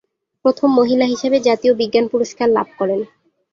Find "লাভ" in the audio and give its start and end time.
2.49-2.67